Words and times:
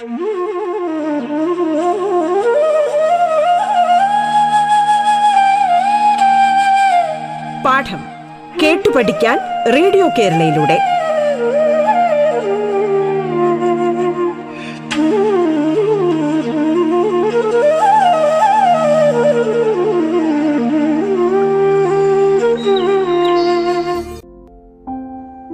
പാഠം 0.00 0.12
കേട്ടു 8.62 8.90
പഠിക്കാൻ 8.90 9.38
റേഡിയോ 9.72 10.08
കേരളയിലൂടെ. 10.18 10.78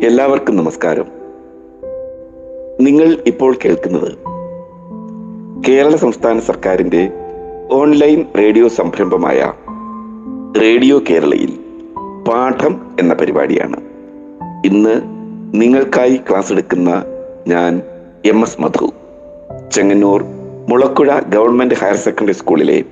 എല്ലാവർക്കും 0.06 0.56
നമസ്കാരം. 0.56 1.16
നിങ്ങൾ 2.80 3.18
ഇപ്പോൾ 3.26 3.58
കേൾക്കുന്നത് 3.64 4.35
കേരള 5.68 5.96
സംസ്ഥാന 5.96 6.38
സർക്കാരിന്റെ 6.38 7.12
ഓൺലൈൻ 7.72 8.24
റേഡിയോ 8.38 8.68
സംരംഭമായ 8.68 9.52
റേഡിയോ 10.60 11.00
കേരളയിൽ 11.10 11.58
പാഠം 12.28 12.96
എന്ന 13.00 13.14
പരിപാടിയാണ്. 13.14 13.76
ഇന്ന് 14.66 15.02
നിങ്ങൾക്കായി 15.54 16.20
ക്ലാസ് 16.30 16.52
എടുക്കുന്ന 16.52 17.04
ഞാൻ 17.48 17.82
M 18.26 18.42
S 18.42 18.60
Madhu 18.60 18.92
Chengannur 19.72 20.24
Mulakuzha 20.68 21.20
government 21.20 21.74
higher 21.74 21.96
secondary 21.96 22.32
സ്കൂളിലെ 22.32 22.84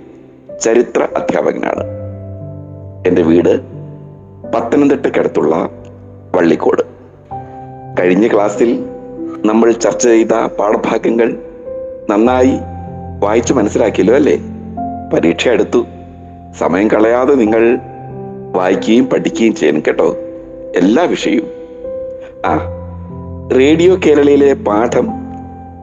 ചരിത്ര 0.61 1.09
അധ്യാപകനാണ്. 1.16 1.84
എന്റെ 3.06 3.22
വീട് 3.22 3.61
പത്തനംതിട്ടയ്ക്കടുത്തുള്ള 4.55 5.70
വള്ളിക്കോട്. 6.34 6.83
കഴിഞ്ഞ 8.00 8.28
ക്ലാസ്സിൽ 8.28 8.84
നമ്മൾ 9.47 9.72
ചർച്ച 9.72 10.09
ചെയ്ത 10.09 10.33
പാഠഭാഗങ്ങൾ 10.59 11.44
നന്നായി 12.11 12.53
വായിച്ചു 13.19 13.55
മനസ്സിലാക്കിയല്ലോ 13.55 14.15
അല്ലേ? 14.15 14.39
പരീക്ഷ 15.15 15.48
എടുത്തു. 15.48 15.84
സമയം 16.59 16.89
കളയാതെ 16.89 17.34
നിങ്ങൾ 17.34 17.78
വായിക്കുകയും 18.53 19.05
പഠിക്കുകയും 19.06 19.55
ചെയ്യണം 19.55 19.81
കേട്ടോ. 19.81 20.17
എല്ലാ 20.77 21.05
വിഷയവും. 21.05 21.47
ആ 22.47 22.61
റേഡിയോ 23.59 23.97
കേരളയിലെ 23.97 24.55
പാഠം 24.55 25.09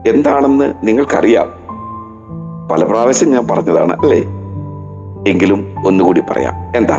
എന്താണെന്ന് 0.08 0.74
നിങ്ങൾക്കറിയാം. 0.84 1.52
പല 2.72 2.84
പ്രാവശ്യം 2.84 3.30
ഞാൻ 3.30 3.48
പറഞ്ഞതാണ് 3.48 3.92
അല്ലേ? 3.92 4.18
എങ്കിലും 5.30 5.74
ഒന്നുകൂടി 5.86 6.20
പറയാം. 6.20 6.72
എന്താ? 6.76 6.98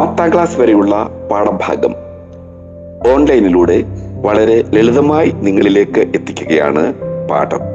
പത്താം 0.00 0.32
ക്ലാസ് 0.32 0.60
വരെയുള്ള 0.60 1.10
പാഠഭാഗം 1.30 1.94
ഓൺലൈനിലൂടെ 3.14 3.84
വളരെ 4.22 4.62
ലളിതമായി 4.62 5.28
നിങ്ങളിലേക്ക് 5.28 6.00
എത്തിക്കുകയാണ് 6.00 6.94
പാഠം. 7.30 7.69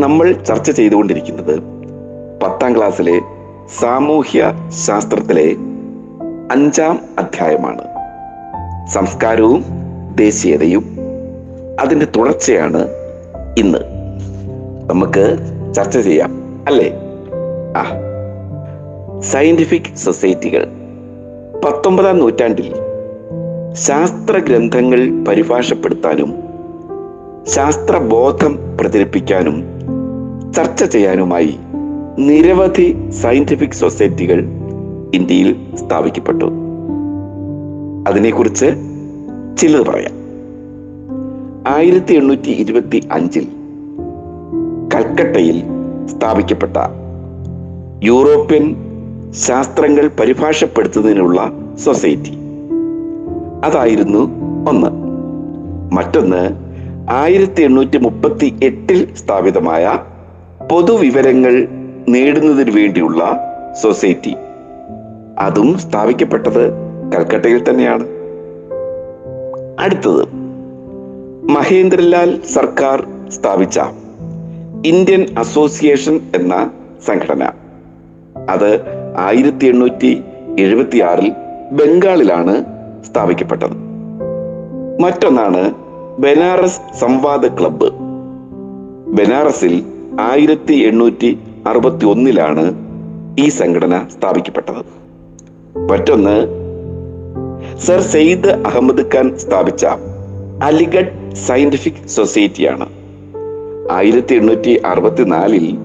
നമ്മൾ 0.00 0.32
ചർച്ച 0.32 0.70
ചെയ്തുകൊണ്ടിരിക്കുന്നത് 0.70 1.60
പത്താം 2.42 2.76
ക്ലാസ്സിലെ 2.76 3.20
സാമൂഹ്യ 3.80 4.52
ശാസ്ത്രത്തിലെ 4.86 5.56
അഞ്ചാം 6.52 7.00
അധ്യായമാണ്. 7.18 7.82
സംസ്കാരവും 8.88 9.64
ദേശീയതയും 10.14 10.96
അതിന്റെ 11.80 12.06
തുടർച്ചയാണ് 12.16 12.88
ഇന്ന്. 13.58 13.78
നമുക്ക് 14.90 15.38
ചർച്ച 15.74 15.98
ചെയ്യാം 15.98 16.64
അല്ലേ? 16.68 16.92
ആ. 17.76 17.84
സയന്റിഫിക് 19.20 19.96
സൊസൈറ്റികൾ 19.96 20.64
പത്തൊമ്പതാം 21.64 22.18
നൂറ്റാണ്ടിൽ 22.18 22.74
ശാസ്ത്ര 23.72 24.38
ഗ്രന്ഥങ്ങൾ 24.38 25.24
പരിഭാഷപ്പെടുത്താനും 25.24 26.45
ശാസ്ത്രബോധം 27.46 28.58
പ്രചരിപ്പിക്കാനും 28.80 29.64
ചർച്ച 30.52 30.84
ചെയ്യാനുമായി 30.84 31.56
നിരവധി 32.18 33.10
സയന്റിഫിക് 33.10 33.70
സൊസൈറ്റികൾ 33.70 34.44
ഇന്ത്യയിൽ 35.14 35.56
സ്ഥാപിക്കപ്പെട്ടു. 35.74 36.44
അതിനെക്കുറിച്ച് 38.08 38.66
ചിലത് 39.58 39.86
പറയാം. 39.86 40.12
ആയിരത്തി 41.74 42.14
എണ്ണൂറ്റി 42.14 42.48
ഇരുപത്തി 42.48 43.08
അഞ്ചിൽ 43.12 43.48
കൽക്കട്ടയിൽ 44.94 45.62
സ്ഥാപിക്കപ്പെട്ട 46.06 46.76
യൂറോപ്യൻ 48.04 48.76
ശാസ്ത്രങ്ങൾ 49.30 50.10
പരിഭാഷപ്പെടുത്തുന്നതിനുള്ള 50.20 51.52
സൊസൈറ്റി 51.84 52.36
അതായിരുന്നു 53.64 54.18
ഒന്ന്. 54.68 54.90
മറ്റൊന്ന് 55.94 56.65
ആയിരത്തി 57.10 57.62
എണ്ണൂറ്റി 57.62 57.98
മുപ്പത്തി 57.98 58.56
എട്ടിൽ 58.62 59.14
സ്ഥാപിതമായ 59.14 59.98
പൊതുവിവരങ്ങൾ 60.70 61.68
നേടുന്നതിന് 62.08 62.76
വേണ്ടിയുള്ള 62.76 63.40
സൊസൈറ്റി. 63.82 64.36
അതും 65.38 65.78
സ്ഥാപിക്കപ്പെട്ടത് 65.78 66.70
കൽക്കട്ടയിൽ 67.12 67.70
തന്നെയാണ്. 67.70 68.06
അടുത്തത് 69.80 70.28
മഹേന്ദ്രലാൽ 71.48 72.40
സർക്കാർ 72.42 73.06
സ്ഥാപിച്ച 73.28 73.80
ഇന്ത്യൻ 74.84 75.26
അസോസിയേഷൻ 75.38 76.20
എന്ന 76.34 76.70
സംഘടന. 77.06 77.50
അത് 78.50 78.80
ആയിരത്തി 79.18 79.66
എണ്ണൂറ്റി 79.66 80.22
എഴുപത്തി 80.58 81.02
ബംഗാളിലാണ് 81.72 82.64
സ്ഥാപിക്കപ്പെട്ടത്. 83.04 83.76
മറ്റൊന്നാണ് 85.02 85.85
ബനാറസ് 86.18 86.98
സംവാദ 87.00 87.60
ക്ലബ്ബ്. 87.60 87.90
ബനാറസിൽ 89.06 89.82
ആയിരത്തി 90.20 90.72
എണ്ണൂറ്റി 90.72 91.38
അറുപത്തി 91.66 92.06
ഒന്നിലാണ് 92.06 92.74
ഈ 93.40 93.48
സംഘടന 93.48 94.02
സ്ഥാപിക്കപ്പെട്ടത്. 94.16 94.84
മറ്റൊന്ന് 95.90 96.46
സർ 97.78 98.00
സെയ്ദ് 98.00 98.48
അഹമ്മദ് 98.48 99.14
ഖാൻ 99.14 99.38
സ്ഥാപിച്ച 99.38 99.86
അലിഗഡ് 100.62 101.34
സയന്റിഫിക് 101.34 102.08
സൊസൈറ്റിയാണ്. 102.08 102.88
ആയിരത്തി 103.92 104.34
എണ്ണൂറ്റി 104.34 104.82
അറുപത്തിനാലിൽ 104.86 105.78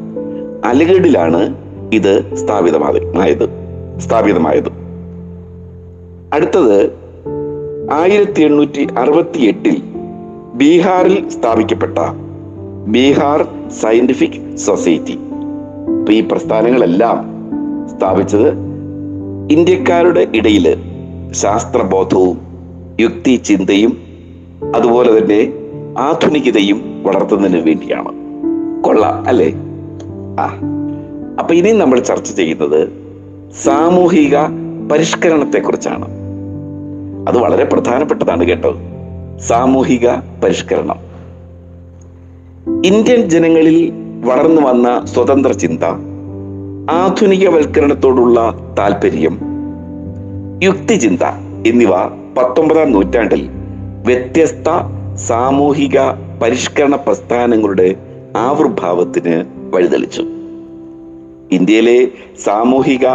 അലിഗഡിലാണ് 0.66 1.56
ഇത് 1.94 2.36
സ്ഥാപിതമായത് 2.36 3.50
സ്ഥാപിതമായത്. 3.98 4.70
അടുത്തത് 6.34 6.92
ആയിരത്തി 7.92 8.42
എണ്ണൂറ്റി 8.42 8.88
അറുപത്തി 8.98 9.40
എട്ടിൽ 9.40 9.91
ബീഹാറിൽ 10.56 11.30
സ്ഥാപിക്കപ്പെട്ട 11.30 12.00
ബീഹാർ 12.88 13.48
സയന്റിഫിക് 13.82 14.56
സൊസൈറ്റി. 14.56 15.18
അപ്പൊ 16.00 16.14
ഈ 16.14 16.22
പ്രസ്ഥാനങ്ങളെല്ലാം 16.22 17.30
സ്ഥാപിച്ചത് 17.88 18.50
ഇന്ത്യക്കാരുടെ 19.52 20.28
ഇടയിൽ 20.34 20.78
ശാസ്ത്രബോധവും 21.32 22.42
യുക്തി 23.00 23.36
ചിന്തയും 23.36 23.98
അതുപോലെ 24.76 25.20
തന്നെ 25.20 25.54
ആധുനികതയും 25.98 27.04
വളർത്തുന്നതിന് 27.04 27.62
വേണ്ടിയാണ്. 27.68 28.12
കൊള്ളാം 28.84 29.28
അല്ലേ? 29.28 29.54
ആ 30.40 30.60
അപ്പൊ 31.40 31.54
ഇനി 31.54 31.72
നമ്മൾ 31.72 32.00
ചർച്ച 32.00 32.32
ചെയ്യുന്നത് 32.32 32.90
സാമൂഹിക 33.64 34.38
പരിഷ്കരണത്തെ 34.92 35.60
കുറിച്ചാണ് 35.60 36.06
അത് 37.30 37.38
വളരെ 37.38 37.64
പ്രധാനപ്പെട്ടതാണ് 37.64 38.44
കേട്ടോ. 38.44 38.76
സാമൂഹിക 39.40 40.10
പരിഷ്കരണം. 40.44 41.00
ഇന്ത്യൻ 42.86 43.30
ജനങ്ങളിൽ 43.30 43.94
വളർന്നു 44.26 44.62
വന്ന 44.62 45.06
സ്വതന്ത്ര 45.06 45.52
ചിന്ത 45.52 45.84
ആധുനികവൽക്കരണത്തോടുള്ള 46.92 48.54
താല്പര്യം 48.80 49.40
യുക്തിചിന്ത 50.64 51.24
എന്നിവ 51.68 51.92
പത്തൊമ്പതാം 52.38 52.92
നൂറ്റാണ്ടിൽ 52.92 53.50
വ്യത്യസ്ത 54.06 54.68
സാമൂഹിക 55.16 56.00
പരിഷ്കരണ 56.44 56.96
പ്രസ്ഥാനങ്ങളുടെ 56.96 57.96
ആവിർഭാവത്തിന് 58.38 59.44
വഴിതെളിച്ചു. 59.76 60.22
ഇന്ത്യയിലെ 61.52 62.08
സാമൂഹിക 62.44 63.08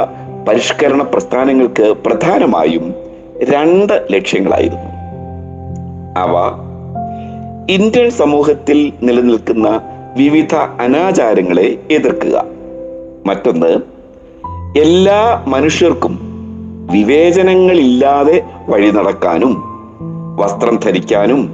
പരിഷ്കരണ 0.48 1.02
പ്രസ്ഥാനങ്ങൾക്ക് 1.02 1.94
പ്രധാനമായും 2.06 2.94
രണ്ട് 3.42 4.06
ലക്ഷ്യങ്ങളായിരുന്നു. 4.10 4.85
അവ 6.16 6.52
ഇന്ത്യൻ 7.70 8.10
സമൂഹത്തിൽ 8.10 8.92
നിലനിൽക്കുന്ന 9.02 9.80
വിവിധ 10.16 10.54
അനാചാരങ്ങളെ 10.54 11.78
എതിർക്കുക. 11.90 12.44
മറ്റൊന്ന് 13.26 13.80
എല്ലാ 14.78 15.44
മനുഷ്യർക്കും 15.46 16.18
വിവേചനങ്ങളില്ലാതെ 16.92 18.42
വഴി 18.68 18.90
നടക്കാനും 18.90 19.62
വസ്ത്രം 20.36 20.76
ധരിക്കാനും 20.76 21.50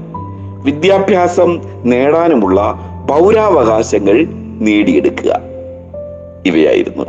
വിദ്യാഭ്യാസം 0.65 1.61
നേടാനുമുള്ള 1.85 2.75
പൗരാവകാശങ്ങൾ 3.11 4.27
നേടിയെടുക്കുക. 4.61 5.41
ഇവയായിരുന്നു. 6.47 7.05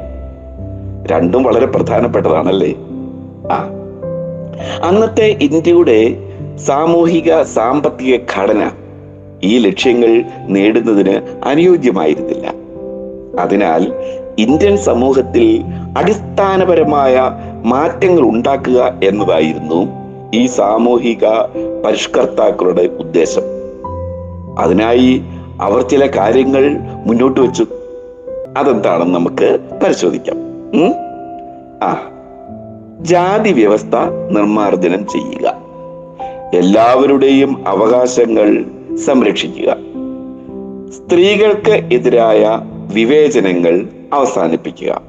രണ്ടും 1.07 1.43
വളരെ 1.43 1.65
പ്രധാനപ്പെട്ടതാണല്ലേ? 1.65 2.73
ആ 3.51 3.69
അന്നത്തെ 4.83 5.37
ഇന്ത്യയുടെ 5.41 6.29
സാമൂഹിക 6.57 7.41
സാമ്പത്തിക 7.41 8.19
ഘടന 8.37 8.71
ഈ 9.43 9.57
ലക്ഷ്യങ്ങൾ 9.57 10.23
നേടുന്നതിന് 10.47 11.41
അനുയോജ്യമായിരുന്നില്ല. 11.45 12.53
അതിനാൽ 13.39 13.93
ഇന്ത്യൻ 14.37 14.77
സമൂഹത്തിൽ 14.77 15.63
അടിസ്ഥാനപരമായ 15.97 17.31
മാറ്റങ്ങൾ 17.65 18.21
ഉണ്ടാക്കുക 18.21 18.99
എന്നതായിരുന്നു 19.03 19.87
ഈ 20.33 20.45
സാമൂഹിക 20.45 21.25
പരിഷ്കർത്താക്കളുടെ 21.85 22.81
ഉദ്ദേശം. 22.81 23.41
അതിനായി 24.59 25.21
അവർ 25.61 25.81
ചില 25.81 26.07
കാര്യങ്ങൾ 26.07 26.77
മുന്നോട്ട് 27.05 27.41
വെച്ചു. 27.41 27.65
അതെന്താണെന്ന് 28.57 29.15
നമുക്ക് 29.15 29.59
പരിശോധിക്കാം? 29.83 30.37
ആ. 31.83 32.09
ജാതി 33.01 33.51
വ്യവസ്ഥ 33.51 33.95
നിർമ്മാർജനം 34.31 35.07
ചെയ്യുക. 35.07 35.62
എല്ലാവരുടെയും 36.53 37.63
അവകാശങ്ങൾ 37.67 38.65
സംരക്ഷിക്കുക. 38.97 39.77
സ്ത്രീകൾക്ക് 40.91 41.95
എതിരായ 41.95 42.59
വിവേചനങ്ങൾ 42.93 43.87
അവസാനിപ്പിക്കുക. 44.13 45.01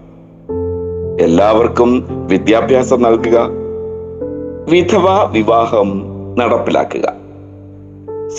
എല്ലാവർക്കും 1.20 2.06
വിദ്യാഭ്യാസം 2.11 3.02
നൽകുക. 3.02 3.49
വിധവ 4.70 5.25
വിവാഹം 5.31 6.02
നടപ്പിലാക്കുക. 6.38 7.12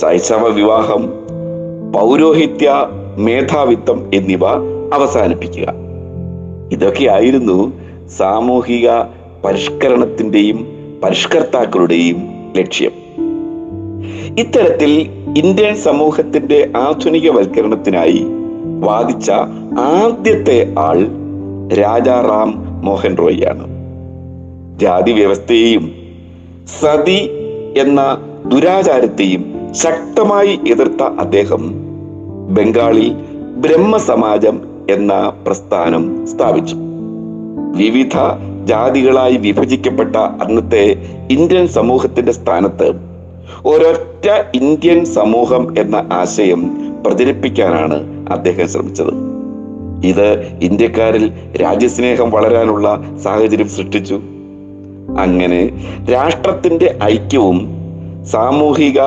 ശൈശവ 0.02 0.48
വിവാഹം 0.48 1.10
പൗരോഹിത്യ 1.92 2.88
മേധാവിത്വം 3.18 4.12
എന്നിവ 4.14 4.46
അവസാനിപ്പിക്കുക. 4.94 5.74
ഇതൊക്കെയായിരുന്നു 6.72 7.74
സാമൂഹിക 8.18 8.90
പരിഷ്കരണത്തിന്റെയും 9.46 10.68
പരിഷ്കർത്താക്കളുടെയും 11.04 12.35
ലക്ഷ്യം. 12.56 12.92
ഇത്തരത്തിൽ 14.38 14.92
ഇന്ത്യൻ 15.38 15.76
സമൂഹത്തിന്റെ 15.76 16.70
ആധുനികവൽക്കരണത്തിനായി 16.78 18.26
വാദിച്ച 18.80 19.32
ആദ്യത്തെ 19.80 20.74
ആൾ 20.80 21.08
രാജാറാം 21.74 22.82
മോഹൻ 22.86 23.18
റോയിയാണ് 23.18 23.68
ജാതി 24.80 25.12
വ്യവസ്ഥയെയും 25.12 25.92
സതി 26.80 27.30
എന്ന 27.78 28.18
ദുരാചാരത്തെയും 28.48 29.46
ശക്തമായി 29.72 30.60
എതിർത്ത 30.68 31.04
അദ്ദേഹം 31.04 31.74
ബംഗാളിൽ 32.56 33.14
ബ്രഹ്മസമാജം 33.58 34.62
എന്ന 34.90 35.34
പ്രസ്ഥാനം 35.48 36.28
സ്ഥാപിച്ചു. 36.28 36.76
വിവിധ 37.76 38.18
ജാതികളായി 38.66 39.38
വിഭജിക്കപ്പെട്ട 39.38 40.16
അന്നത്തെ 40.16 40.96
ഇന്ത്യൻ 41.32 41.68
സമൂഹത്തിന്റെ 41.68 42.32
സ്ഥാനത്ത് 42.32 43.16
ഒരൊറ്റ 43.66 44.30
ഇന്ത്യൻ 44.56 45.06
സമൂഹം 45.06 45.80
എന്ന 45.80 46.10
ആശയം 46.14 46.78
പ്രചരിപ്പിക്കാനാണ് 47.08 48.30
അദ്ദേഹം 48.30 48.68
ശ്രമിച്ചത്. 48.68 49.36
ഇത് 50.06 50.58
ഇന്ത്യക്കാരിൽ 50.62 51.34
രാജ്യസ്നേഹം 51.62 52.32
വളരാനുള്ള 52.32 53.04
സാഹചര്യം 53.24 53.70
സൃഷ്ടിച്ചു. 53.70 54.16
അങ്ങനെ 55.20 55.84
രാഷ്ട്രത്തിന്റെ 56.12 57.00
ഐക്യവും 57.04 57.68
സാമൂഹിക 58.26 59.00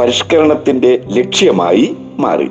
പരിഷ്കരണത്തിന്റെ 0.00 1.00
ലക്ഷ്യമായി 1.12 1.96
മാറി. 2.18 2.50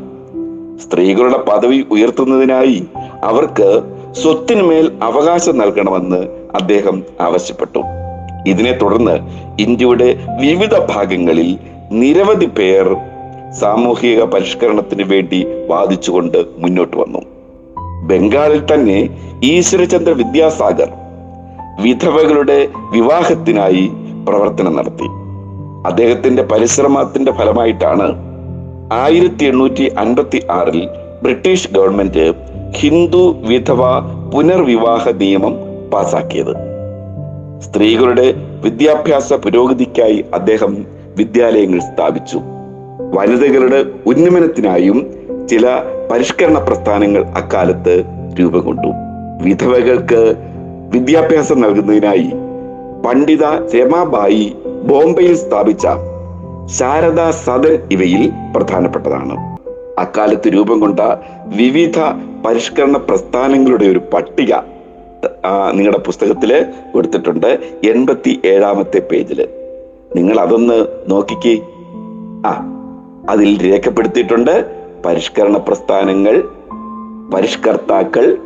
സ്ത്രീകളുടെ 0.84 1.38
പദവി 1.38 1.86
ഉയർത്തുന്നതിനായി 1.92 2.84
അവർക്ക് 3.24 3.93
സ്വത്തിന്മേൽ 4.22 4.92
അവകാശം 5.04 5.58
നൽകണമെന്ന് 5.58 6.28
അദ്ദേഹം 6.56 7.04
ആവശ്യപ്പെട്ടു. 7.22 7.82
ഇതിനെ 8.48 8.72
തുടർന്ന് 8.72 9.16
ഇന്ത്യയുടെ 9.62 10.16
വിവിധ 10.42 10.78
ഭാഗങ്ങളിൽ 10.78 11.58
നിരവധി 11.92 12.46
പേർ 12.46 12.96
സാമൂഹിക 13.52 14.24
പരിഷ്കരണത്തിന് 14.24 15.04
വേണ്ടി 15.04 15.46
വാദിച്ചുകൊണ്ട് 15.68 16.46
മുന്നോട്ട് 16.58 16.98
വന്നു. 16.98 17.20
ബംഗാളിൽ 18.08 18.62
തന്നെ 18.74 19.10
ഈശ്വരചന്ദ്ര 19.44 20.14
വിദ്യാസാഗർ 20.14 20.90
വിധവകളുടെ 21.82 22.68
വിവാഹത്തിനായി 22.92 23.92
പ്രവർത്തനം 24.28 24.76
നടത്തി. 24.76 25.08
അദ്ദേഹത്തിന്റെ 25.86 26.44
പരിശ്രമത്തിന്റെ 26.44 27.32
ഫലമായിട്ടാണ് 27.32 28.08
ആയിരത്തി 28.94 29.46
എണ്ണൂറ്റി 29.46 29.84
അൻപത്തി 29.98 30.42
ആറിൽ 30.52 30.88
ബ്രിട്ടീഷ് 31.24 31.70
ഗവൺമെന്റ് 31.72 32.53
ഹിന്ദു 32.76 33.36
വിധവ 33.48 34.00
പുനർവിവാഹ 34.30 35.10
നിയമം 35.10 35.56
പാസാക്കിയത്. 35.94 36.56
സ്ത്രീകളുടെ 37.62 38.34
വിദ്യാഭ്യാസ 38.64 39.34
പുരോഗതിക്കായി 39.34 40.26
അദ്ദേഹം 40.34 40.86
വിദ്യാലയങ്ങൾ 41.18 41.80
സ്ഥാപിച്ചു. 41.80 42.40
വനിതകളുടെ 43.14 43.86
ഉന്നമനത്തിനായും 44.06 45.14
ചില 45.50 45.80
പരിഷ്കരണ 46.12 46.60
പ്രസ്ഥാനങ്ങൾ 46.60 47.26
അക്കാലത്ത് 47.26 48.04
രൂപം 48.40 48.60
കൊണ്ടു 48.60 48.88
വിധവകൾക്ക് 49.42 50.36
വിദ്യാഭ്യാസം 50.92 51.62
നൽകുന്നതിനായി 51.62 52.32
പണ്ഡിത 53.06 53.44
രമാബായി 53.76 54.54
ബോംബെയിൽ 54.84 55.36
സ്ഥാപിച്ച 55.36 55.88
ശാരദ 56.66 57.30
സദൻ 57.30 57.80
ഇവയിൽ 57.92 58.32
പ്രധാനപ്പെട്ടതാണ്. 58.56 59.53
അക്കാലത്ത് 60.00 60.54
രൂപം 60.54 60.80
കൊണ്ട 60.80 61.00
വിവിധ 61.46 62.00
പരിഷ്കരണ 62.46 62.98
പ്രസ്ഥാനങ്ങളുടെ 62.98 63.86
ഒരു 63.86 64.02
പട്ടിക 64.14 64.54
നിങ്ങളുടെ 65.72 65.98
പുസ്തകത്തിൽ 65.98 66.66
കൊടുത്തിട്ടുണ്ട്. 66.94 67.60
എൺപത്തി 67.84 68.42
ഏഴാമത്തെ 68.46 69.00
പേജിൽ. 69.00 69.48
നിങ്ങൾ 70.16 70.40
അതൊന്ന് 70.40 70.88
നോക്കിക്കേ. 71.08 71.62
ആ 72.46 72.66
അതിൽ 73.30 73.64
രേഖപ്പെടുത്തിയിട്ടുണ്ട്. 73.64 74.84
പരിഷ്കരണ 75.06 75.58
പ്രസ്ഥാനങ്ങൾ 75.58 76.44
പരിഷ്കർത്താക്കൾ 77.34 78.38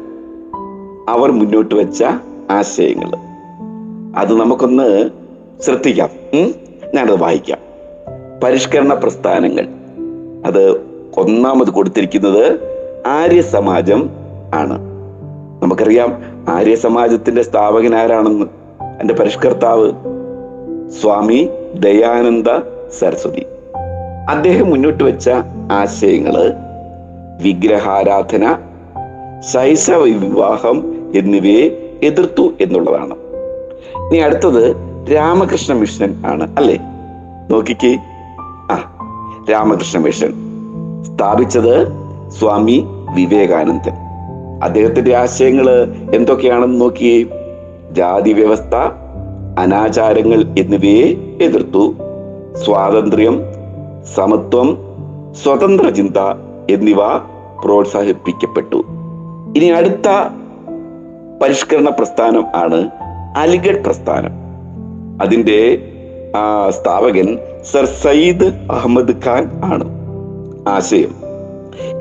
അവർ 1.09 1.31
മുന്നോട്ട് 1.31 1.75
വെച്ച 1.75 2.03
ആശയങ്ങൾ. 2.49 3.17
അത് 4.17 4.39
നമുക്കൊന്ന് 4.39 5.09
ശ്രദ്ധിക്കാം? 5.61 6.09
ഞാനത് 6.95 7.19
വായിക്കാം. 7.19 7.57
പരിഷ്കരണ 8.43 8.93
പ്രസ്ഥാനങ്ങൾ. 8.93 9.67
അത് 10.45 10.96
ഒന്നാമത് 11.17 11.69
കൊടുത്തിരിക്കുന്നത് 11.69 12.59
ആര്യ 13.07 13.41
സമാജം 13.41 14.09
ആണ്. 14.53 14.79
നമുക്കറിയാം 15.63 16.17
ആര്യ 16.49 16.75
സമാജത്തിന്റെ 16.75 17.41
സ്ഥാപകൻ 17.41 17.95
ആരാണെന്ന്? 17.95 18.45
എന്റെ 19.01 19.13
പരിഷ്കർത്താവ് 19.13 19.91
സ്വാമി 21.01 21.49
ദയാനന്ദ 21.79 22.45
സരസ്വതി. 22.99 23.45
അദ്ദേഹം 24.29 24.69
മുന്നോട്ട് 24.69 25.03
വെച്ച 25.03 25.29
ആശയങ്ങൾ 25.71 26.53
വിഗ്രഹാരാധന 27.41 28.57
ശൈശവ 29.53 30.03
വിവാഹം 30.03 30.95
എന്നിവയെ 31.15 31.95
എതിർത്തു 32.03 32.53
എന്നുള്ളതാണ്. 32.61 33.13
ഇനി 33.95 34.17
അടുത്തത് 34.17 34.75
രാമകൃഷ്ണ 35.15 35.73
മിഷൻ 35.73 36.23
ആണ് 36.25 36.55
അല്ലേ? 36.57 36.77
നോക്കിക്കേ. 37.51 37.97
ആ 38.71 38.97
രാമകൃഷ്ണ 39.51 39.99
മിഷൻ. 39.99 40.46
സ്ഥാപിച്ചത് 41.03 41.87
സ്വാമി 42.39 42.85
വിവേകാനന്ദൻ. 43.15 43.93
അദ്ദേഹത്തിന്റെ 44.63 45.15
ആശയങ്ങൾ 45.15 45.93
എന്തൊക്കെയാണെന്ന് 46.13 46.81
നോക്കിയേ. 46.81 47.23
ജാതി 47.91 48.33
വ്യവസ്ഥ 48.33 48.75
അനാചാരങ്ങൾ 49.59 50.43
എന്നിവയെ 50.59 51.13
എതിർത്തു. 51.41 51.93
സ്വാതന്ത്ര്യം 52.65 53.39
സമത്വം 54.15 54.77
സ്വതന്ത്ര 55.43 55.89
ചിന്ത 55.89 56.17
എന്നിവ 56.69 56.97
പ്രോത്സാഹിപ്പിക്കപ്പെട്ടു. 57.65 58.75
ഇനി 59.57 59.65
അടുത്ത 59.65 60.09
പരിഷ്കരണ 61.41 61.89
പ്രസ്ഥാനം 61.89 62.45
ആണ് 62.55 62.89
അലിഗഡ് 63.37 63.85
പ്രസ്ഥാനം. 63.85 64.31
അതിന്റെ 65.21 65.91
സ്ഥാപകൻ 66.69 67.37
സർ 67.71 67.85
സയ്യിദ് 67.85 68.45
അഹമ്മദ് 68.71 69.25
ഖാൻ 69.25 69.61
ആണ്. 69.63 69.96
ആശയം. 70.67 71.09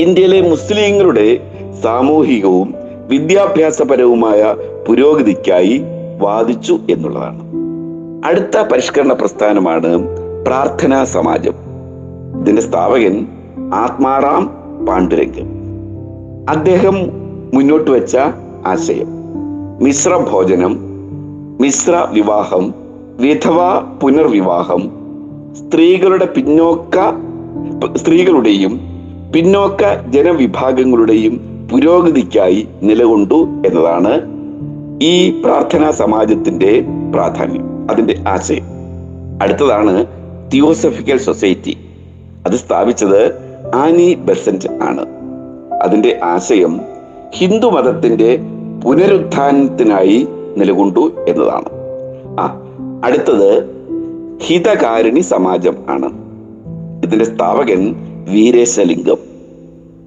ഇന്ത്യയിലെ 0.00 0.40
മുസ്ലിങ്ങളുടെ 0.40 1.38
സാമൂഹികവും 1.82 2.74
വിദ്യാഭ്യാസപരവുമായ 3.08 4.54
പുരോഗതിക്കായി 4.88 5.82
വാദിച്ചു 6.18 6.78
എന്നുള്ളതാണ്. 6.90 7.40
അടുത്ത 8.26 8.60
പരിഷ്കരണ 8.72 9.12
പ്രസ്ഥാനമാണ് 9.12 10.08
പ്രാർത്ഥനാ 10.46 11.04
സമാജം. 11.04 11.54
ഇതിന്റെ 12.42 12.62
സ്ഥാപകൻ 12.62 13.26
ആത്മാറാം 13.74 14.46
പാണ്ഡുരംഗം 14.86 15.56
അദ്ദേഹം 16.50 16.94
മുന്നോട്ട് 17.54 17.90
വെച്ച 17.90 18.16
ആശയം. 18.66 19.06
മിശ്ര 19.82 20.16
ഭോജനം 20.16 20.78
മിശ്ര 21.60 22.06
വിവാഹം 22.12 22.74
വിധവ 23.18 23.80
പുനർവിവാഹം 24.02 24.90
സ്ത്രീകളുടെ 25.54 26.24
പിന്നോക്ക 26.24 26.96
സ്ത്രീകളുടെയും 27.96 28.80
പിന്നോക്ക 29.34 30.10
ജനവിഭാഗങ്ങളുടെയും 30.10 31.40
പുരോഗതിക്കായി 31.72 32.68
നിലകൊണ്ടു 32.82 33.34
എന്നതാണ് 33.66 34.36
ഈ 35.02 35.42
പ്രാർത്ഥനാ 35.42 35.90
സമാജത്തിന്റെ 35.90 36.84
പ്രാധാന്യം 37.14 37.90
അതിന്റെ 37.90 38.18
ആശയം. 38.28 38.64
അടുത്തതാണ് 39.42 40.06
തിയോസഫിക്കൽ 40.54 41.18
സൊസൈറ്റി. 41.18 41.76
അത് 42.46 42.52
സ്ഥാപിച്ചത് 42.52 43.34
ആനി 43.74 44.14
ബെസന്റ് 44.14 44.82
ആണ്. 44.82 45.06
അതിന്റെ 45.82 46.20
ആശയം 46.24 46.80
ഹിന്ദു 47.34 47.66
മതത്തിന്റെ 47.66 48.38
പുനരുത്ഥാനത്തിനായി 48.84 50.26
നിലകൊണ്ടു 50.56 51.24
എന്നതാണ്. 51.28 51.68
ആ 52.40 52.60
അടുത്തത് 53.04 53.70
ഹിതകാരിണി 54.42 55.20
സമാജം 55.20 55.76
ആണ്. 55.88 56.25
ഇതിന്റെ 57.06 57.24
സ്ഥാപകൻ 57.24 57.94
വീരേശലിംഗം. 58.28 59.16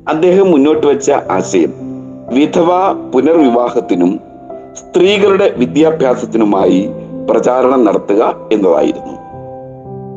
അദ്ദേഹം 0.10 0.52
മുന്നോട്ട് 0.52 0.88
വെച്ച 0.88 1.12
ആശയം 1.12 1.74
വിധവ 2.34 2.94
പുനർവിവാഹത്തിനും 3.14 4.20
സ്ത്രീകളുടെ 4.74 5.54
വിദ്യാഭ്യാസത്തിനുമായി 5.58 6.90
പ്രചാരണം 7.32 7.86
നടത്തുക 7.86 8.50
എന്നതായിരുന്നു. 8.54 9.20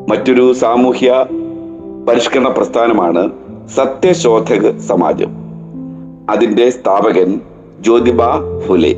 മറ്റൊരു 0.09 0.53
സാമൂഹ്യ 0.53 1.25
പരിഷ്കരണ 2.09 2.47
പ്രസ്ഥാനമാണ് 2.47 3.29
സത്യശോധക 3.75 4.77
സമാജം. 4.77 5.31
അതിന്റെ 6.29 6.69
സ്ഥാപകൻ 6.69 7.39
ജ്യോതിബ 7.81 8.19
ഫുലെ. 8.67 8.95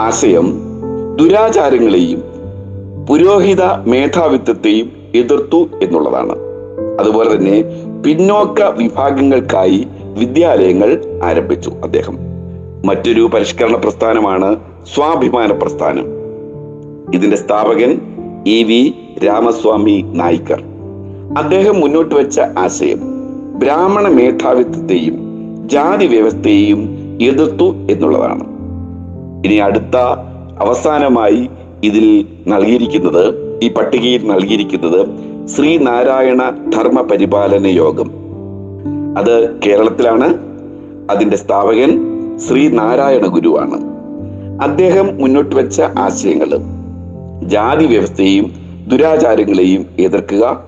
ആശയം 0.00 0.60
ദുരാചാരങ്ങളെയും 1.16 2.22
പുരോഹിത 3.08 3.62
മേധാവിത്വത്തെയും 3.86 4.92
എതിർത്തു 5.14 5.68
എന്നുള്ളതാണ്. 5.82 6.47
അതുപോലെ 6.98 7.36
തന്നെ 7.36 7.64
പിന്നോക്ക 8.06 8.62
വിഭാഗങ്ങൾക്കായി 8.62 9.86
വിദ്യാലയങ്ങൾ 10.18 11.20
ആരംഭിച്ചു 11.24 11.70
അദ്ദേഹം. 11.70 12.18
മറ്റൊരു 12.86 13.30
പരിഷ്കരണ 13.34 13.76
പ്രസ്ഥാനമാണ് 13.76 14.56
സ്വാഭിമാന 14.94 15.52
പ്രസ്ഥാനം. 15.52 16.04
ഇതിന്റെ 17.14 17.36
സ്ഥാപകൻ 17.36 18.00
ഇ 18.46 18.62
വി 18.62 18.94
രാമസ്വാമി 19.26 20.02
നായിക്കർ. 20.06 20.62
അദ്ദേഹം 21.38 21.80
മുന്നോട്ട് 21.80 22.14
വെച്ച 22.14 22.40
ആശയം 22.40 23.00
ബ്രാഹ്മണ 23.58 24.08
മേധാവിത്വത്തെയും 24.08 25.28
ജാതി 25.68 26.06
വ്യവസ്ഥയെയും 26.06 26.98
എതിർത്തു 27.22 27.64
എന്നുള്ളതാണ്. 27.90 28.44
ഇനി 29.46 29.54
അടുത്ത 29.54 29.96
അവസാനമായി 30.58 31.48
ഇതിൽ 31.84 32.26
നൽകിയിരിക്കുന്നത് 32.48 33.34
ഈ 33.62 33.68
പട്ടികയിൽ 33.72 34.26
നൽകിയിരിക്കുന്നത് 34.26 35.08
ശ്രീനാരായണ 35.56 36.50
ധർമ്മ 36.76 37.00
പരിപാലന 37.00 37.66
യോഗം. 37.66 38.10
അത് 39.18 39.60
കേരളത്തിലാണ്. 39.66 40.34
അതിന്റെ 41.10 41.36
സ്ഥാപകൻ 41.36 42.00
ശ്രീനാരായണ 42.38 43.26
ഗുരുവാണ്. 43.26 43.88
അദ്ദേഹം 44.62 45.18
മുന്നോട്ട് 45.18 45.56
വെച്ച 45.56 45.80
ആശയങ്ങൾ 45.80 46.58
ജാതി 47.42 47.86
വ്യവസ്ഥയെയും 47.86 48.52
ദുരാചാരങ്ങളെയും 48.88 49.86
എതിർക്കുക. 49.98 50.64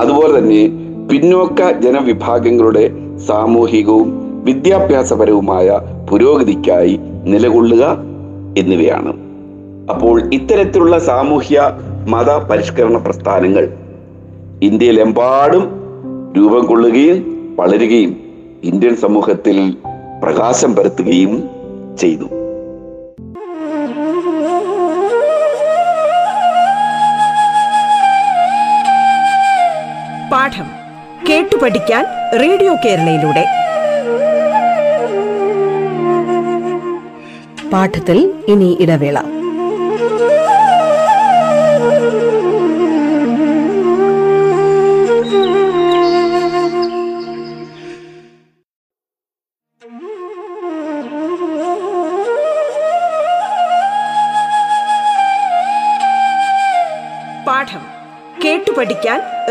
അതുപോലെ 0.00 0.38
തന്നെ 0.38 0.70
പിന്നോക്ക 1.10 1.72
ജനവിഭാഗങ്ങളുടെ 1.80 2.90
സാമൂഹികവും 3.26 4.42
വിദ്യാഭ്യാസപരവുമായ 4.44 5.80
പുരോഗതിക്കായി 6.10 7.00
നിലകൊള്ളുക 7.24 7.98
എന്നിവയാണ്. 8.58 9.12
അപ്പോൾ 9.90 10.34
ഇത്തരത്തിലുള്ള 10.34 10.98
സാമൂഹ്യ 10.98 11.78
മത 12.08 12.30
പരിഷ്കരണ 12.30 12.96
പ്രസ്ഥാനങ്ങൾ 12.96 13.81
ഇന്ത്യയിലെമ്പാടും 14.62 15.64
രൂപം 16.36 16.66
കൊള്ളുകയും 16.66 17.16
വളരുകയും 17.58 18.16
ഇന്ത്യൻ 18.64 18.96
സമൂഹത്തിൽ 18.96 19.76
പ്രകാശം 20.22 20.76
പരത്തുകയും 20.76 21.50
ചെയ്തു. 21.98 22.24
പാഠം 30.32 30.68
കേട്ടു 31.28 31.56
പഠിക്കാൻ 31.62 32.04
റേഡിയോ 32.40 32.74
കേരളയിലൂടെ. 32.74 33.44
പാഠത്തിൽ 37.70 38.32
ഇനി 38.48 38.76
ഇടവേള. 38.80 39.18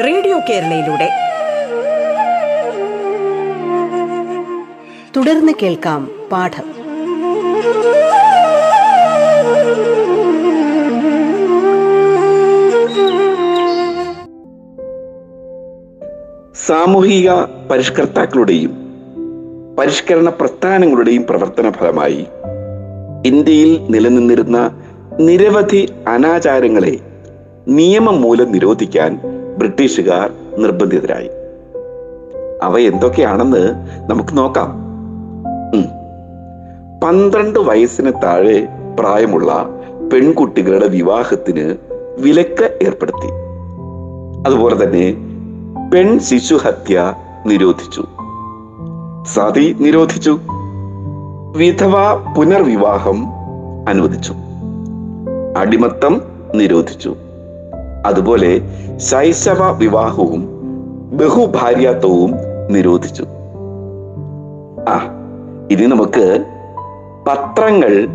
റേഡിയോ 0.06 0.40
കേരളയിലൂടെ. 0.50 1.10
തുടർന്ന് 5.18 5.52
കേൾക്കാം 5.64 6.10
പാഠം. 6.32 6.82
സാമൂഹിക 16.56 17.32
പരിഷ്കർത്താക്കളുടെയും 17.72 18.78
പരിഷ്കരണ 19.80 20.30
പ്രസ്ഥാനങ്ങളുടെയും 20.30 21.26
പ്രവർത്തന 21.30 21.70
ഫലമായി 21.70 22.26
ഇന്ത്യയിൽ 23.26 23.88
നിലനിന്നിരുന്ന 23.90 24.84
നിരവധി 25.20 25.90
അനാചാരങ്ങളെ 26.08 27.00
നിയമം 27.68 28.22
മൂലം 28.22 28.52
നിരോധിക്കാൻ 28.52 29.31
ബ്രിട്ടീഷുകാർ 29.58 30.32
നിർബന്ധിതരായി. 30.58 31.30
അവ 32.64 32.78
എന്തൊക്കെയാണെന്ന് 32.78 33.74
നമുക്ക് 34.10 34.38
നോക്കാം. 34.38 34.92
പന്ത്രണ്ട് 37.04 37.60
വയസ്സിന് 37.60 38.12
താഴെ 38.24 38.68
പ്രായമുള്ള 39.00 39.66
പെൺകുട്ടികളുടെ 40.14 40.88
വിവാഹത്തിന് 40.88 41.76
വിലക്ക് 42.20 42.80
ഏർപ്പെടുത്തി. 42.82 43.28
അതുപോലെ 44.48 44.84
തന്നെ 44.84 45.16
പെൺ 45.94 46.20
ശിശു 46.20 46.56
ഹത്യ 46.56 47.14
നിരോധിച്ചു. 47.46 48.06
സതി 49.26 49.78
നിരോധിച്ചു. 49.80 50.40
വിധവ 51.56 51.94
പുനർവിവാഹം 52.38 53.26
അനുവദിച്ചു. 53.90 54.34
അടിമത്തം 55.58 56.22
നിരോധിച്ചു. 56.56 57.16
അതുപോലെ 58.06 58.62
ശൈശവ 58.98 59.72
വിവാഹവും 59.72 60.48
ബഹുഭാര്യാത്വവും 61.14 62.34
നിരോധിച്ചു. 62.70 63.26
ആ 64.90 65.00
ഇനി 65.72 65.86
നമുക്ക് 65.86 66.46
പത്രങ്ങൾ 67.28 68.08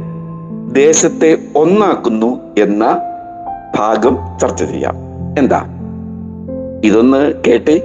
ദേശത്തെ 0.72 1.38
ഒന്നാക്കുന്നു 1.56 2.40
എന്ന 2.58 3.00
ഭാഗം 3.78 4.18
ചർച്ച 4.40 4.64
ചെയ്യാം. 4.64 4.94
എന്താ? 5.38 5.64
ഇതൊന്ന് 6.84 7.32
കേട്ടെ. 7.46 7.82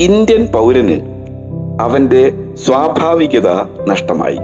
ഇന്ത്യൻ 0.00 0.46
പൗരന് 0.46 1.00
അവന്റെ 1.80 2.54
സ്വാഭാവികത 2.54 3.48
നഷ്ടമായി. 3.88 4.38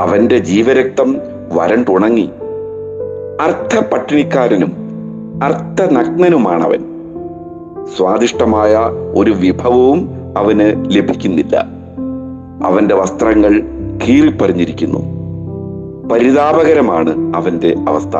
അവന്റെ 0.00 0.38
ജീവരക്തം 0.38 1.16
വരണ്ടുണങ്ങി. 1.52 2.30
അർത്ഥ 3.40 3.80
പട്ടിണിക്കാരനും 3.80 4.81
അർത്ഥനഗ്നനുമാണവൻ. 5.42 6.84
സ്വാദിഷ്ടമായ 7.96 8.76
ഒരു 9.16 9.30
വിഭവവും 9.30 10.08
അവന് 10.38 10.84
ലഭിക്കുന്നില്ല. 10.96 11.66
അവന്റെ 12.64 12.94
വസ്ത്രങ്ങൾ 12.94 13.62
കീറിപ്പറിഞ്ഞിരിക്കുന്നു. 14.08 15.00
പരിതാപകരമാണ് 16.08 17.36
അവന്റെ 17.36 17.74
അവസ്ഥ. 17.88 18.16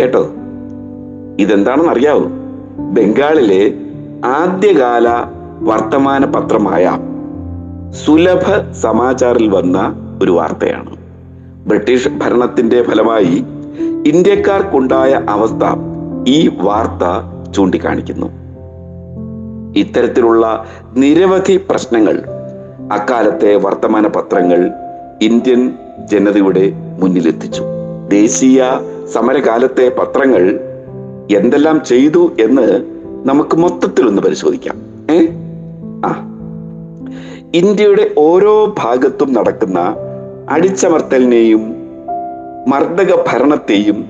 കേട്ടോ? 0.00 0.30
ഇതെന്താണെന്ന് 1.38 1.90
അറിയാവൂ 1.90 2.24
ബംഗാളിലെ 2.78 3.74
ആദ്യകാല 4.24 5.08
വർത്തമാന 5.60 6.24
പത്രമായ 6.24 6.98
സുലഭ 8.04 8.72
സമാചാറിൽ 8.72 9.48
വന്ന 9.48 9.94
ഒരു 10.22 10.30
വാർത്തയാണ്. 10.30 10.96
ബ്രിട്ടീഷ് 11.66 12.08
ഭരണത്തിന്റെ 12.08 12.82
ഫലമായി 12.82 13.44
ഇന്ത്യക്കാർക്കുണ്ടായ 14.06 15.20
അവസ്ഥ 15.28 15.54
ഈ 16.28 16.50
വാർത്ത 16.60 17.02
ചൂണ്ടിക്കാണിക്കുന്നു. 17.52 18.26
ഇത്തരത്തിലുള്ള 19.76 20.64
നിരവധി 20.96 21.60
പ്രശ്നങ്ങൾ 21.70 22.22
അക്കാലത്തെ 22.92 23.56
വർത്തമാന 23.56 24.06
പത്രങ്ങൾ 24.06 24.70
ഇന്ത്യൻ 25.22 25.72
ജനതയുടെ 26.10 26.72
മുന്നിലെത്തിച്ചു. 27.00 27.62
ദേശീയ 28.08 28.64
സമരകാലത്തെ 29.12 29.92
പത്രങ്ങൾ 29.98 30.60
എന്തെല്ലാം 31.36 31.84
ചെയ്തു 31.84 32.32
എന്ന് 32.40 32.84
നമുക്ക് 33.26 33.56
മൊത്തത്തിൽ 33.56 34.08
ഒന്ന് 34.08 34.22
പരിശോധിക്കാം. 34.22 34.76
ഏ? 35.10 35.26
ആ. 36.04 36.30
ഇന്ത്യയുടെ 37.54 38.10
ഓരോ 38.18 38.74
ഭാഗത്തും 38.78 39.32
നടക്കുന്ന 39.32 39.94
അടിച്ചമർത്തലിനെയും 40.50 41.73
മർദ്ദക 42.68 43.14
ഭരണത്തെയും 43.14 44.04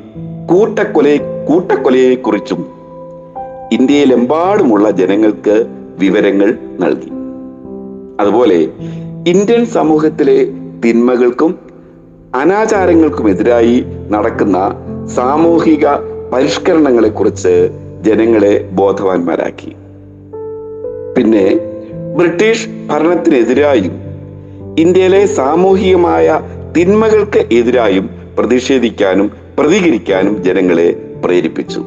കൂട്ടക്കൊല 0.46 1.16
കൂട്ടക്കൊലയെക്കുറിച്ചും 1.48 2.66
ഇന്ത്യയിലെമ്പാടുമുള്ള 3.72 4.90
ജനങ്ങൾക്ക് 4.90 5.66
വിവരങ്ങൾ 5.98 6.58
നൽകി. 6.80 7.10
അതുപോലെ 8.20 8.68
ഇന്ത്യൻ 9.26 9.66
സമൂഹത്തിലെ 9.66 10.44
തിന്മകൾക്കും 10.84 11.58
അനാചാരങ്ങൾക്കുമെതിരായി 12.34 13.84
നടക്കുന്ന 14.10 14.58
സാമൂഹിക 15.06 15.86
പരിഷ്കരണങ്ങളെ 16.32 17.08
കുറിച്ച് 17.08 17.68
ജനങ്ങളെ 18.02 18.68
ബോധവാന്മാരാക്കി. 18.72 19.72
പിന്നെ 21.16 21.56
ബ്രിട്ടീഷ് 22.16 22.68
ഭരണത്തിനെതിരായും 22.68 23.92
ഇന്ത്യയിലെ 24.78 25.26
സാമൂഹികമായ 25.26 26.40
തിന്മകൾക്ക് 26.76 27.54
എതിരായും 27.54 28.23
പ്രതിഷേധിക്കാനും 28.38 29.30
പ്രതികരിക്കാനും 29.58 30.42
ജനങ്ങളെ 30.42 31.14
പ്രേരിപ്പിച്ചു. 31.24 31.84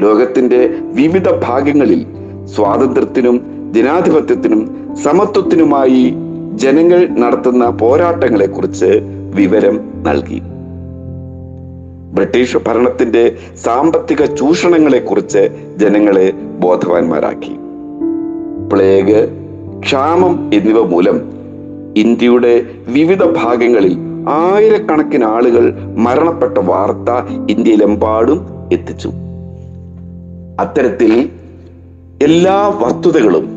ലോകത്തിന്റെ 0.00 0.70
വിവിധ 0.94 1.28
ഭാഗങ്ങളിൽ 1.30 2.06
സ്വാതന്ത്ര്യത്തിനും 2.46 3.40
ജനാധിപത്യത്തിനും 3.74 4.88
സമത്വത്തിനുമായി 5.02 6.14
ജനങ്ങൾ 6.54 7.06
നടത്തുന്ന 7.06 7.70
പോരാട്ടങ്ങളെ 7.70 8.46
കുറിച്ച് 8.46 9.00
വിവരം 9.34 9.80
നൽകി. 10.02 10.40
ബ്രിട്ടീഷ് 12.14 12.56
ഭരണത്തിന്റെ 12.56 13.36
സാമ്പത്തിക 13.64 14.24
ചൂഷണങ്ങളെ 14.24 14.98
കുറിച്ച് 14.98 15.48
ജനങ്ങളെ 15.76 16.30
ബോധവാന്മാരാക്കി. 16.60 17.56
പ്ലേഗ് 18.72 19.28
ക്ഷാമം 19.80 20.50
എന്നിവ 20.54 20.82
മൂലം 20.82 21.20
ഇന്ത്യയുടെ 21.96 22.64
വിവിധ 22.88 23.22
ഭാഗങ്ങളിൽ 23.24 24.07
ആയിരക്കണക്കിന് 24.28 25.24
ആളുകൾ 25.24 25.74
മരണപ്പെട്ട 25.96 26.58
വാർത്ത 26.58 27.10
ഇന്ത്യയിലെമ്പാടും 27.50 28.46
എത്തിച്ചു. 28.72 29.12
അത്തരത്തിൽ 30.60 31.30
എല്ലാ 32.22 32.68
വസ്തുതകളും 32.68 33.48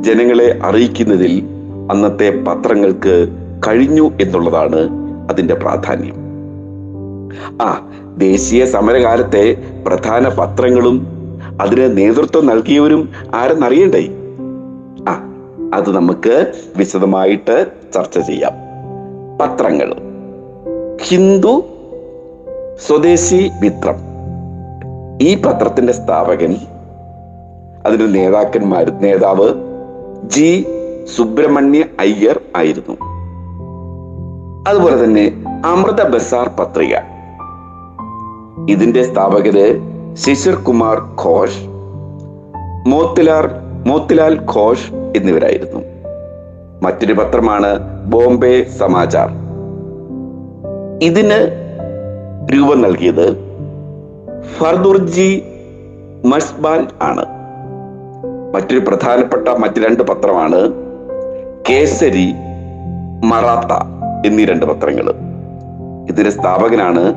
ജനങ്ങളെ 0.00 0.58
അറിയിക്കുന്നതിൽ 0.62 1.44
അന്നത്തെ 1.90 2.44
പത്രങ്ങൾക്ക് 2.48 3.28
കഴിഞ്ഞു 3.68 4.10
എന്നുള്ളതാണ് 4.20 4.88
അതിന്റെ 5.30 5.54
പ്രാധാന്യം. 5.54 6.14
ആ 7.62 7.90
ദേശീയ 8.18 8.64
സമരകാലത്തെ 8.64 9.56
പ്രധാന 9.86 10.28
പത്രങ്ങളും 10.28 11.06
അതിന് 11.60 11.96
നേതൃത്വം 11.96 12.46
നൽകിയവരും 12.46 13.08
ആരെന്നറിയണ്ടേ? 13.34 14.08
ആ 15.08 15.34
അത് 15.74 15.94
നമുക്ക് 15.94 16.52
വിശദമായിട്ട് 16.76 17.66
ചർച്ച 17.94 18.18
ചെയ്യാം. 18.18 18.61
പത്രങ്ങൾ. 19.42 19.94
ഹിന്ദു 21.02 21.64
സ്വദേശി 22.86 23.50
മിത്രം. 23.62 23.94
ഈ 25.22 25.42
പത്രത്തിന്റെ 25.42 25.92
സ്ഥാപകൻ 25.92 26.56
അതിന്റെ 27.86 28.06
നേതാക്കന്മാർ 28.06 28.90
നേതാവ് 28.90 29.48
ജി 30.24 30.66
സുബ്രഹ്മണ്യ 31.16 31.84
അയ്യർ 32.00 32.40
ആയിരുന്നു. 32.56 32.96
അതുപോലെ 34.68 35.04
തന്നെ 35.04 35.32
അമൃത 35.64 36.08
ബസാർ 36.08 36.50
പത്രിക. 36.58 36.94
ഇതിന്റെ 38.68 39.02
സ്ഥാപകര് 39.02 39.80
ശിശിർ 40.14 40.54
കുമാർ 40.54 41.02
ഘോഷ് 41.24 41.58
മോത്തിലാൽ 42.88 43.48
മോത്തിലാൽ 43.86 44.40
ഘോഷ് 44.54 44.94
എന്നിവരായിരുന്നു. 44.94 45.91
മറ്റൊരു 46.82 47.12
പത്രമാണ് 47.12 48.02
ബോംബെ 48.06 48.66
സമാചാർ. 48.78 49.28
ഇതിന് 51.02 51.38
രൂപം 52.54 52.80
നൽകിയത് 52.80 53.36
ഫർദുർജി 54.58 55.42
മസ്ബാൻ 56.24 56.86
ആണ്. 57.02 57.24
മറ്റൊരു 58.54 58.78
പ്രധാനപ്പെട്ട 58.78 59.48
മറ്റ് 59.48 59.80
രണ്ട് 59.80 60.02
പത്രമാണ് 60.02 60.72
കേസരി 61.70 62.32
മറാത്ത 63.24 63.72
എന്നീ 64.26 64.44
രണ്ട് 64.44 64.66
പത്രങ്ങൾ. 64.66 65.14
ഇതിന്റെ 66.08 66.30
സ്ഥാപകനാണ് 66.30 67.14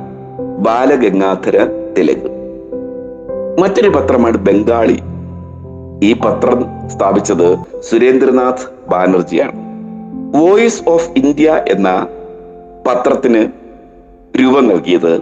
ബാലഗംഗാധര 0.58 1.68
തിലക്. 1.98 2.32
മറ്റൊരു 3.62 3.90
പത്രമാണ് 3.90 4.38
ബംഗാളി. 4.38 5.00
ഈ 6.04 6.14
പത്രം 6.14 6.66
സ്ഥാപിച്ചത് 6.88 7.58
സുരേന്ദ്രനാഥ് 7.80 8.75
ബാനർജിയാണ്. 8.90 9.66
വോയിസ് 10.38 10.90
ഓഫ് 10.90 11.10
ഇന്ത്യ 11.10 11.64
എന്ന 11.68 12.08
പത്രത്തിന് 12.88 13.48
രൂപം 14.44 14.68
നൽകിയത് 14.68 15.22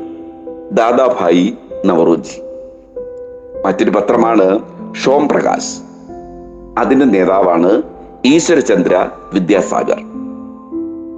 ദാദാഭായി 0.71 1.57
നവറോജി. 1.85 2.41
മറ്റൊരു 3.65 3.89
പത്രമാണ് 3.89 4.59
ഷോം 4.95 5.27
പ്രകാശ്. 5.27 5.79
അതിന്റെ 6.77 7.05
നേതാവാണ് 7.05 7.83
ഈശ്വരചന്ദ്ര 8.25 9.09
വിദ്യാസാഗർ. 9.33 9.97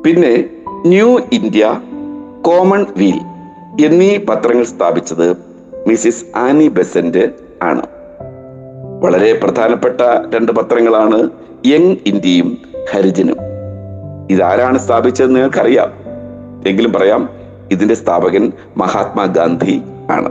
പിന്നെ 0.05 0.49
ന്യൂ 0.85 1.19
ഇന്ത്യ 1.33 1.81
കോമൺ 2.41 2.85
വീൽ 2.97 3.19
എന്നീ 3.85 4.17
പത്രങ്ങൾ 4.17 4.63
സ്ഥാപിച്ചത് 4.63 5.37
മിസിസ് 5.87 6.37
ആനി 6.37 6.67
ബെസന്റ് 6.67 7.33
ആണ്. 7.63 7.85
വളരെ 8.99 9.39
പ്രധാനപ്പെട്ട 9.43 10.01
രണ്ട് 10.35 10.51
പത്രങ്ങളാണ് 10.51 11.29
യങ് 11.65 11.95
ഇന്ത്യയും 12.05 12.57
ഹരിജനും. 12.91 13.37
ഇതാരാണ് 14.29 14.77
സ്ഥാപിച്ചതെന്ന് 14.77 15.35
നിങ്ങൾക്കറിയാം. 15.35 15.93
എങ്കിലും 16.67 16.93
പറയാം 16.93 17.29
ഇതിന്റെ 17.71 17.95
സ്ഥാപകൻ 17.95 18.51
മഹാത്മാഗാന്ധി 18.77 19.81
ആണ്. 20.11 20.29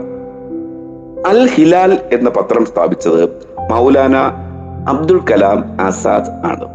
അൽ 1.27 1.47
ഹിലാൽ 1.47 1.97
എന്ന 2.13 2.29
പത്രം 2.29 2.65
സ്ഥാപിച്ചത് 2.65 3.23
മൗലാന 3.71 4.17
അബ്ദുൽ 4.89 5.19
കലാം 5.31 5.77
ആസാദ് 5.81 6.45
ആണ്. 6.45 6.67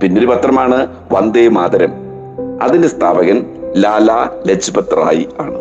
പിന്നൊരു 0.00 0.26
പത്രമാണ് 0.26 0.86
വന്ദേ 1.12 1.48
മാതരം. 1.48 1.92
അതിന്റെ 2.62 2.88
സ്ഥാപകൻ 2.88 3.46
ലാല 3.76 4.26
ലജ്പത് 4.46 4.96
റായി 4.96 5.28
ആണ്. 5.40 5.58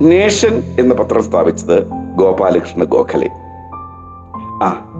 നേഷൻ 0.00 0.76
എന്ന 0.80 0.94
പത്രം 0.94 1.24
സ്ഥാപിച്ചത് 1.24 1.86
ഗോപാലകൃഷ്ണ 2.16 2.84
ഗോഖലെ. 2.84 3.45
ആ 4.62 4.92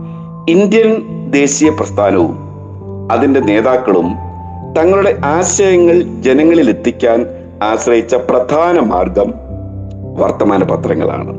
ഇന്ത്യൻ 0.48 1.02
ദേശീയ 1.30 1.70
പ്രസ്ഥാനവും 1.70 2.38
അതിന്റെ 3.12 3.40
നേതാക്കളും 3.40 4.14
തങ്ങളുടെ 4.78 5.18
ആശയങ്ങൾ 5.24 6.22
ജനങ്ങളിൽ 6.22 6.68
എത്തിക്കാൻ 6.68 7.26
ആശ്രയിച്ച 7.62 8.14
പ്രധാന 8.14 8.80
മാർഗം 8.80 9.34
വർത്തമാന 10.16 10.62
പത്രങ്ങളാണ്. 10.62 11.30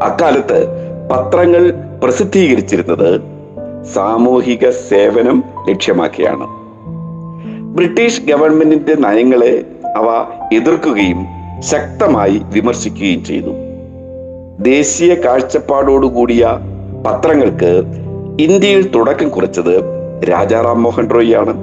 അക്കാലത്ത് 0.00 0.66
പത്രങ്ങൾ 1.12 1.74
പ്രസിദ്ധീകരിച്ചിരുന്നത് 2.02 3.20
സാമൂഹിക 3.84 4.70
സേവനം 4.70 5.44
ലക്ഷ്യമാക്കിയാണ്. 5.68 6.46
ബ്രിട്ടീഷ് 7.74 8.22
ഗവൺമെന്റിന്റെ 8.22 8.94
നയങ്ങളെ 8.94 9.66
അവ 9.96 10.24
എതിർക്കുകയും 10.52 11.26
ശക്തമായി 11.60 12.40
വിമർശിക്കുകയും 12.52 13.24
ചെയ്തു. 13.24 13.50
ദേശീയ 14.62 15.14
കാഴ്ചപ്പാടോടുകൂടിയ 15.14 16.48
പത്രങ്ങൾക്ക് 17.06 17.82
ഇന്ത്യയിൽ 18.40 18.90
തുടക്കം 18.94 19.28
കുറിച്ചത് 19.28 19.74
രാജാറാം 20.24 20.82
മോഹൻ 20.82 21.10
റോയിയാണ് 21.10 21.54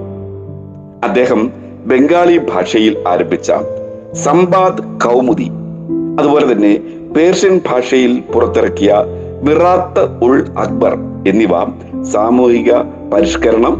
അദ്ദേഹം 1.03 1.51
ബംഗാളി 1.85 2.37
ഭാഷയിൽ 2.37 3.03
ആരംഭിച്ച 3.07 3.51
സംബാദ് 4.13 4.83
കൗമുദി 5.05 5.47
അതുപോലെ 6.19 6.53
തന്നെ 6.53 6.73
പേർഷ്യൻ 7.15 7.61
ഭാഷയിൽ 7.69 8.23
പുറത്തിറക്കിയ 8.33 8.93
മിറാത്ത് 9.43 10.25
ഉൾ 10.25 10.47
അക്ബർ 10.57 10.93
എന്നിവ 11.27 11.53
സാമൂഹിക 12.03 12.71
പരിഷ്കരണം 13.13 13.75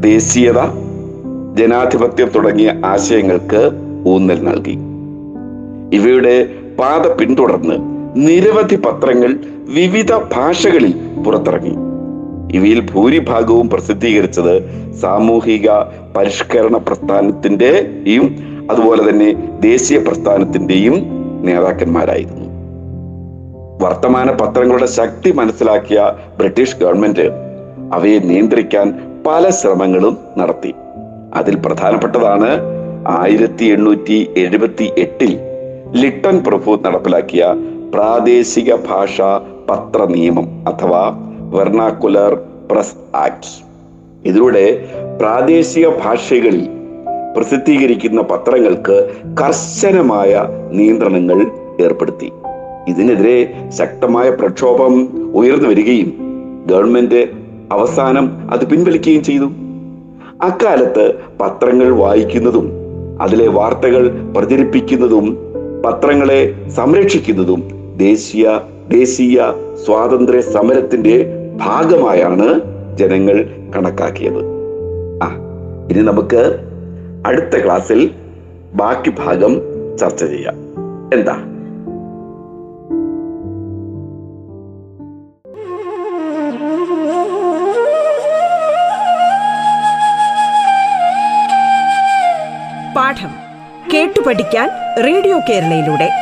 ദേശീയത 0.00 0.60
ജനാധിപത്യം 1.54 2.28
തുടങ്ങിയ 2.28 2.74
ആശയങ്ങൾക്ക് 2.84 3.70
ഊന്നൽ 4.06 4.42
നൽകി. 4.44 4.76
ഇവയുടെ 5.96 6.48
പാത 6.78 7.12
പിന്തുടർന്ന് 7.12 7.76
നിരവധി 8.16 8.76
പത്രങ്ങൾ 8.76 9.36
വിവിധ 9.74 10.12
ഭാഷകളിൽ 10.12 10.94
പുറത്തിറങ്ങി. 11.26 11.74
ഇവയിൽ 12.56 12.80
ഭൂരിഭാഗവും 12.80 13.70
പ്രസിദ്ധീകരിച്ചത് 13.70 14.54
സാമൂഹിക 15.00 15.70
പരിഷ്കരണ 16.16 16.76
പ്രസ്ഥാനത്തിന്റെയും 16.76 18.36
അതുപോലെ 18.70 19.10
തന്നെ 19.10 19.32
ദേശീയ 19.60 19.98
പ്രസ്ഥാനത്തിന്റെയും 19.98 20.96
നേതാക്കന്മാരായിരുന്നു. 21.44 22.48
വർത്തമാന 23.84 24.30
പത്രങ്ങളുടെ 24.30 24.86
ശക്തി 24.86 25.32
മനസ്സിലാക്കിയ 25.32 26.12
ബ്രിട്ടീഷ് 26.38 26.76
ഗവൺമെന്റ് 26.76 27.30
അവയെ 27.92 28.18
നിയന്ത്രിക്കാൻ 28.18 28.94
പല 29.26 29.50
ശ്രമങ്ങളും 29.50 30.18
നടത്തി. 30.38 30.74
അതിൽ 31.34 31.56
പ്രധാനപ്പെട്ടതാണ് 31.56 32.50
ആയിരത്തി 33.08 33.64
എണ്ണൂറ്റി 33.64 34.28
എഴുപത്തി 34.36 34.90
എട്ടിൽ 34.98 35.38
ലിട്ടൺ 35.92 36.44
പ്രഭു 36.44 36.78
നടപ്പിലാക്കിയ 36.86 37.44
പ്രാദേശിക 37.92 38.74
ഭാഷ 38.74 39.20
പത്ര 39.70 40.04
നിയമം 40.04 40.46
അഥവാ 40.68 41.16
വെർണാക്കുലർ 41.40 42.42
പ്രസ് 42.70 43.16
ആക്ട്. 43.16 43.64
ഇതിലൂടെ 44.28 44.88
പ്രാദേശിക 45.20 45.88
ഭാഷകളിൽ 45.88 46.68
പ്രസിദ്ധീകരിക്കുന്ന 47.36 48.22
പത്രങ്ങൾക്ക് 48.22 49.10
കർശനമായ 49.40 50.48
നിയന്ത്രണങ്ങൾ 50.72 51.46
ഏർപ്പെടുത്തി. 51.80 52.32
ഇതിനെതിരെ 52.88 53.68
ശക്തമായ 53.68 54.30
പ്രക്ഷോഭം 54.30 54.94
ഉയർന്നു 55.34 55.68
വരികയും 55.68 56.12
ഗവൺമെന്റ് 56.66 57.28
അവസാനം 57.72 58.50
അത് 58.50 58.66
പിൻവലിക്കുകയും 58.66 59.24
ചെയ്തു. 59.24 59.44
അക്കാലത്ത് 60.42 61.14
പത്രങ്ങൾ 61.40 61.90
വായിക്കുന്നതും 61.90 62.72
അതിലെ 63.20 63.48
വാർത്തകൾ 63.48 64.32
പ്രചരിപ്പിക്കുന്നതും 64.32 65.38
പത്രങ്ങളെ 65.86 66.54
സംരക്ഷിക്കുന്നതും 66.68 67.81
ദേശീയ 68.02 68.60
ദേശീയ 68.88 69.42
സ്വാതന്ത്ര്യ 69.84 70.40
സമരത്തിന്റെ 70.40 71.26
ഭാഗമായാണ് 71.56 72.60
ജനങ്ങൾ 72.96 73.48
കണക്കാക്കിയത്. 73.76 74.44
ആ 75.22 75.28
ഇനി 75.90 76.02
നമുക്ക് 76.02 76.58
അടുത്ത 77.26 77.64
ക്ലാസ്സിൽ 77.64 78.10
ബാക്കി 78.74 79.10
ഭാഗം 79.10 79.60
ചർച്ച 79.98 80.24
ചെയ്യാം. 80.24 80.54
എന്താ? 81.14 81.32
പാഠം 92.96 93.30
കേട്ടു 93.94 94.20
പഠിക്കാൻ 94.26 94.70
റേഡിയോ 95.04 95.38
കേരളയിലൂടെ. 95.38 96.21